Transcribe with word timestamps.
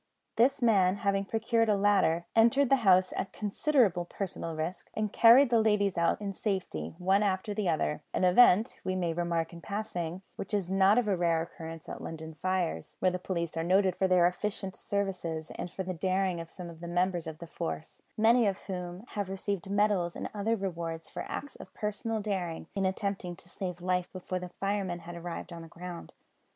This 0.35 0.63
man, 0.63 0.95
having 0.95 1.25
procured 1.25 1.69
a 1.69 1.75
ladder, 1.75 2.25
entered 2.35 2.71
the 2.71 2.77
house 2.77 3.13
at 3.15 3.31
considerable 3.31 4.03
personal 4.03 4.55
risk, 4.55 4.89
and 4.95 5.13
carried 5.13 5.51
the 5.51 5.61
ladies 5.61 5.95
out 5.95 6.19
in 6.19 6.33
safety, 6.33 6.95
one 6.97 7.21
after 7.21 7.53
the 7.53 7.69
other; 7.69 8.01
an 8.11 8.23
event, 8.23 8.79
we 8.83 8.95
may 8.95 9.13
remark 9.13 9.53
in 9.53 9.61
passing, 9.61 10.23
which 10.37 10.55
is 10.55 10.71
not 10.71 10.97
of 10.97 11.05
rare 11.05 11.43
occurrence 11.43 11.87
at 11.87 12.01
London 12.01 12.33
fires, 12.41 12.95
where 12.97 13.11
the 13.11 13.19
police 13.19 13.55
are 13.55 13.63
noted 13.63 13.95
for 13.95 14.07
their 14.07 14.25
efficient 14.25 14.75
services 14.75 15.51
and 15.53 15.69
for 15.69 15.83
the 15.83 15.93
daring 15.93 16.39
of 16.41 16.49
some 16.49 16.67
of 16.67 16.79
the 16.79 16.87
members 16.87 17.27
of 17.27 17.37
the 17.37 17.45
force, 17.45 18.01
many 18.17 18.47
of 18.47 18.57
whom 18.63 19.03
have 19.09 19.29
received 19.29 19.69
medals 19.69 20.15
and 20.15 20.31
other 20.33 20.55
rewards 20.55 21.11
for 21.11 21.21
acts 21.27 21.55
of 21.57 21.71
personal 21.75 22.19
daring 22.19 22.65
in 22.73 22.85
attempting 22.87 23.35
to 23.35 23.47
save 23.47 23.81
life 23.81 24.11
before 24.11 24.39
the 24.39 24.49
firemen 24.49 24.97
had 25.01 25.13
arrived 25.15 25.53
on 25.53 25.61
the 25.61 25.67
ground. 25.67 26.11